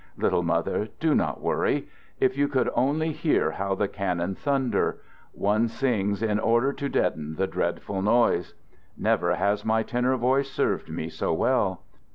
Little 0.17 0.41
mother, 0.41 0.89
do 0.99 1.13
not 1.13 1.41
worry. 1.41 1.87
If 2.19 2.35
you 2.35 2.47
could 2.47 2.71
only 2.73 3.11
hear 3.11 3.51
how 3.51 3.75
the 3.75 3.87
cannon 3.87 4.33
thunder! 4.33 4.97
One 5.31 5.67
sings 5.67 6.23
in 6.23 6.39
order 6.39 6.73
to 6.73 6.89
deaden 6.89 7.35
the 7.35 7.45
dreadful 7.45 8.01
noise. 8.01 8.55
Never 8.97 9.35
has 9.35 9.63
my 9.63 9.83
tenor 9.83 10.17
voice 10.17 10.49
served 10.49 10.89
me 10.89 11.07
so 11.09 11.33
well. 11.33 11.83